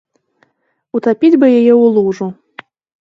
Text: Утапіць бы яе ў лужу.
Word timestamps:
Утапіць 0.99 1.33
бы 1.39 1.47
яе 1.59 1.73
ў 1.81 1.85
лужу. 1.99 2.27